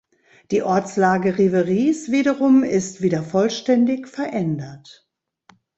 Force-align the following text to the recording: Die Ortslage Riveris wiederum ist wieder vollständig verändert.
Die 0.49 0.63
Ortslage 0.63 1.37
Riveris 1.37 2.09
wiederum 2.11 2.63
ist 2.63 3.03
wieder 3.03 3.21
vollständig 3.21 4.07
verändert. 4.07 5.07